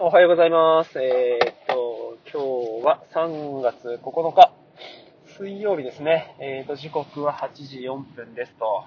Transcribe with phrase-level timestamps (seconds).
[0.00, 1.00] おはようございます。
[1.00, 4.52] えーっと、今日は3月9日、
[5.36, 6.34] 水曜日ですね。
[6.40, 8.86] えーっと、時刻は8時4分ですと。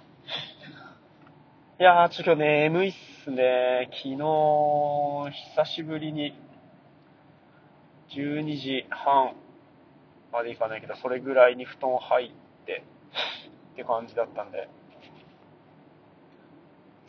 [1.79, 2.93] いやー、ちょっと今日眠いっ
[3.23, 3.87] すね。
[3.93, 6.37] 昨日、久しぶりに、
[8.09, 9.33] 12時半
[10.33, 12.31] までいかないけど、それぐらいに布団入っ
[12.65, 12.83] て、
[13.71, 14.67] って感じだったんで。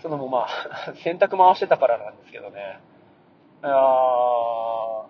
[0.02, 2.78] そのもまあ、洗濯回してたからなんですけどね。
[3.64, 5.06] いやー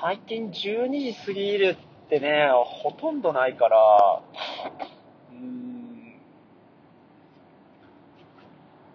[0.00, 2.48] 最近12時過ぎるってね、
[2.82, 4.22] ほとんどないから、
[5.30, 6.14] うーん、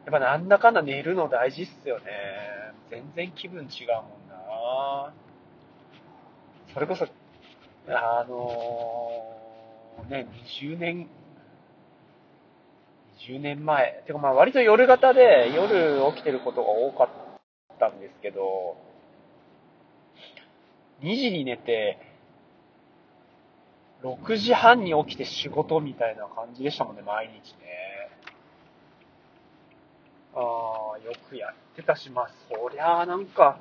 [0.05, 2.05] やっぱなんだかんだ寝るの大事っすよね。
[2.89, 5.13] 全然気分違うもんな
[6.73, 7.07] それこそ、
[7.89, 10.27] あのー、ね、
[10.61, 11.07] 20年、
[13.29, 14.03] 20年前。
[14.07, 17.26] てかまあ割と夜型で夜起きてることが多かった
[17.79, 18.77] たんですけど、
[21.01, 21.99] 2時に寝て、
[24.03, 27.67] 6時半に起きて仕事みたいな感じでしたもんね、毎日ね。
[30.35, 33.59] ああ、よくやってたし、まあそりゃあなんか、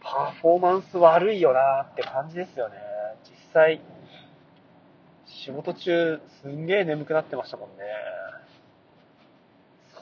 [0.00, 2.76] パフォーマンス悪いよなって感じですよね。
[3.24, 3.80] 実際、
[5.26, 7.84] 仕事中すんげえ眠くなってましたもんね。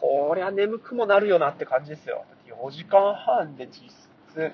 [0.00, 2.24] そりゃ眠くもなるよなって感じですよ。
[2.60, 4.52] 4時間半で実質、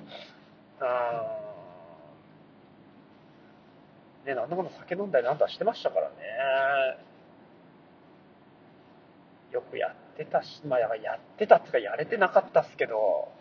[0.81, 1.49] あー
[4.29, 6.15] ね、なんだかんだ酒飲んだりなんだしてましたからね。
[9.53, 13.33] よくやってたし、まあやってたっていうかやれてなかったっすけど、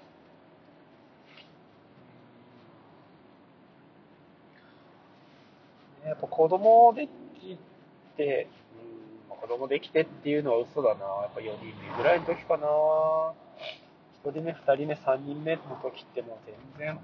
[6.06, 7.12] やっぱ子供でき
[8.16, 8.48] て、
[9.30, 11.02] うん、子供できてっていうのは嘘だな。
[11.02, 12.66] やっぱ4人目ぐらいの時かな。
[14.28, 16.56] 1人目、2人目、3人目の時ってもう全
[16.88, 17.00] 然、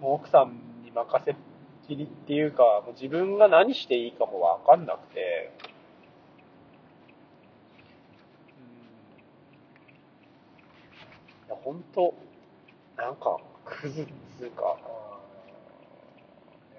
[0.00, 1.34] もう奥さんに任せっ
[1.86, 5.52] きりっていうか、もう自分が何していいかもわかんなくて、
[11.44, 12.14] うん、いや、ほんと、
[12.96, 14.76] なんか、クズっつうか、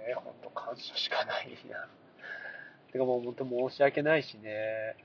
[0.05, 1.88] ね、ほんと感謝しかないな。
[2.91, 4.97] てかもうほんと申し訳ないしね、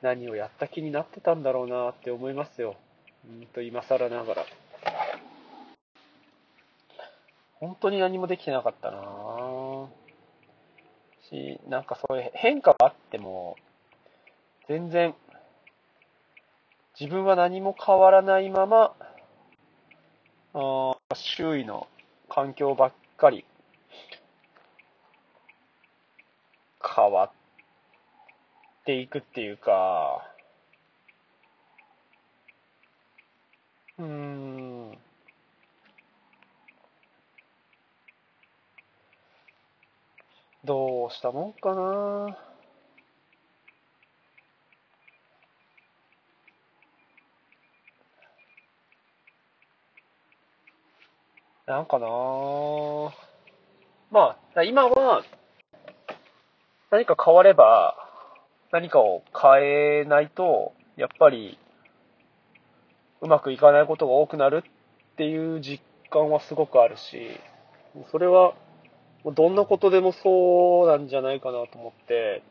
[0.00, 2.76] 何をやった気になってたんだろうなって思いますよ。
[3.26, 4.46] ほんと今更ながら。
[7.54, 9.86] 本当に何もできてなかったなぁ
[11.30, 13.56] し、なんかそういう変化があっても、
[14.68, 15.14] 全然、
[16.98, 18.94] 自分は何も変わらないまま、
[20.52, 21.86] あ周囲の
[22.28, 23.44] 環境ばっかり
[26.82, 27.30] 変わっ
[28.84, 30.29] ていくっていうか、
[34.00, 34.98] うん。
[40.64, 42.38] どうしたもんかな？
[51.66, 52.06] なんかな？
[54.10, 55.22] まあ、今は、
[56.90, 57.94] 何か変われば、
[58.72, 59.62] 何かを変
[60.00, 61.58] えないと、やっぱり、
[63.20, 67.28] うまくいかないことが多くなるっていう実感はすごくあるし、
[68.10, 68.54] それは、
[69.34, 72.42] どんなことでもそうなんじゃないかなと思って、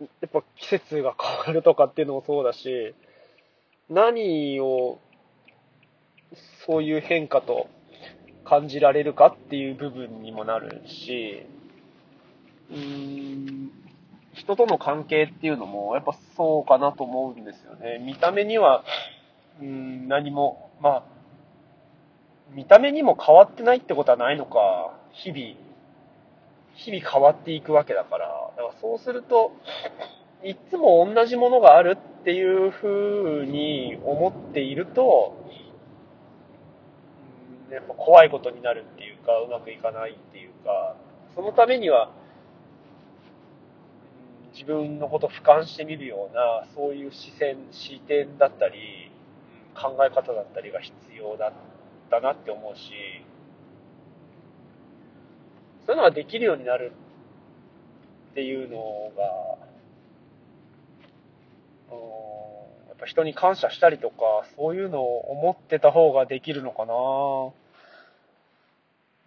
[0.00, 2.94] やっぱ季節が変わるとかっていうのもそうだし、
[3.88, 4.98] 何を
[6.66, 7.68] そういう変化と
[8.44, 11.46] 感じられるかっていう部分にもなるし、
[14.34, 17.98] 人との関係っていうのもやっぱそうかなと思うんですよね。
[18.04, 18.84] 見た目には、
[19.60, 21.02] うん、何も、まあ、
[22.52, 25.40] 見た目にも変わってないってことはないのか、日々、
[26.74, 29.52] 日々変わっていくわけだから、だからそうすると、
[30.42, 35.36] いつも同じものがあるっていう風に思っていると、
[37.70, 40.96] やっぱ怖いことになるっていうか、うまくいかないっていうか、
[41.34, 42.10] そのためには、
[44.66, 49.10] 自分のことを俯瞰してみるような、そういう視線、視点だったり、
[49.74, 51.52] 考え方だったりが必要だっ
[52.10, 52.90] たなって思うし、
[55.86, 56.92] そういうのができるようになる
[58.30, 59.58] っていうのが、
[61.94, 62.24] うん
[62.88, 66.94] やっぱ人に感謝したりとか、そういうのを思ってた方ができるのかな。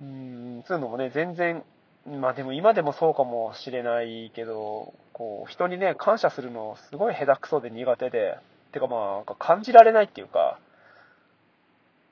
[0.02, 1.64] うん、そういうのもね、全然、
[2.08, 8.38] まあでも今でもそうかもしれないけど、こう、人にね、感謝するのすごい下手くそで苦手で、
[8.72, 10.58] てかまあ、感じられないっていうか、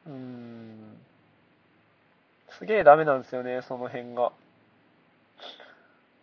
[0.05, 0.97] うーん、
[2.59, 4.33] すげえダメなんですよね、その辺が。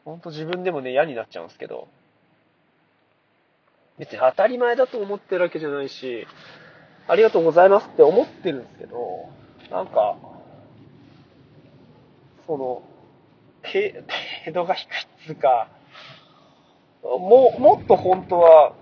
[0.05, 1.89] ほんと自分でもね、嫌になっちゃうんですけど。
[3.99, 6.27] 別に当たり前だと思ってるわけじゃないし、
[7.09, 9.29] ありがとうございますって思ってるんですけど、
[9.71, 10.17] なんか、
[12.47, 12.83] その、
[14.45, 15.69] 程度が低いっつうか、
[17.03, 18.73] も、もっと本当は、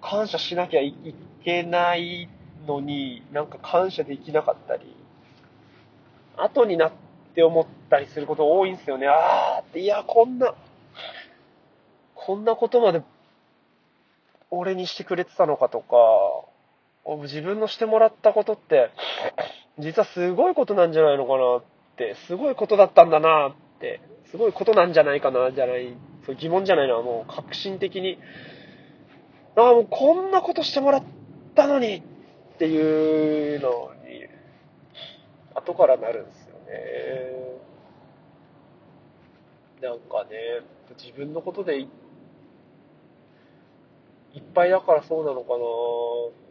[0.00, 0.94] 感謝しなきゃい
[1.44, 2.28] けない
[2.66, 4.94] のに、なんか感謝できなかったり、
[6.36, 6.92] 後になっ
[7.34, 9.06] て思ったりすること多いんですよね。
[9.08, 10.54] あーいや、こんな、
[12.14, 13.02] こんなことまで
[14.50, 15.96] 俺にしてくれてたのかとか、
[17.22, 18.90] 自分のしてもらったことって、
[19.78, 21.62] 実はすごいことなんじゃないのかなっ
[21.96, 23.52] て、すごいことだったんだなっ、
[24.30, 28.18] すごいことなんじゃないかな、じゃない、そう疑問じゃないのはもう革新的に、
[29.56, 31.02] ああ、もうこんなことしてもらっ
[31.54, 32.02] たのにっ
[32.58, 34.26] ていうのに、
[35.54, 37.44] 後からなるんですよね。
[39.82, 40.30] なんかね、
[40.98, 41.84] 自分のことでい
[44.38, 46.43] っぱいだからそうなのかな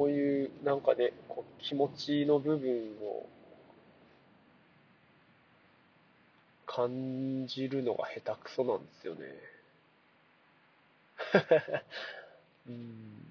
[0.00, 2.70] そういう、なんかね、こう気持ちの部分
[3.02, 3.26] を
[6.66, 9.20] 感じるのが下手くそなんですよね。
[12.66, 13.26] うん。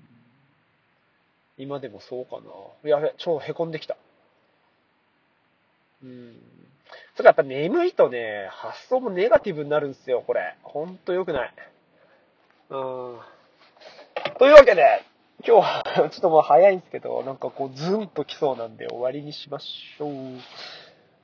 [1.57, 2.39] 今でもそうか
[2.83, 2.87] な。
[2.87, 3.97] やべ、超凹んできた。
[6.03, 6.39] うん。
[7.15, 10.55] それやっぱ眠いとね、発想もネガティブになるんですよ、これ。
[10.61, 11.53] ほんと良くない。
[12.69, 13.19] うん。
[14.37, 15.08] というわけで、
[15.45, 20.13] 今日はちょっともう早いんですけど、なんかこうズンと来そうなんで終わりにしましょう。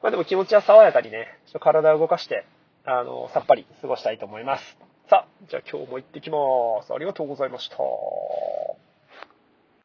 [0.01, 2.45] まあでも気持ちは爽やかにね、ちょっと体を動かして、
[2.85, 4.77] あの、さっぱり過ごしたいと思います。
[5.09, 6.37] さあ、じゃあ今日も行ってきま
[6.87, 6.93] す。
[6.93, 7.75] ありがとうございました。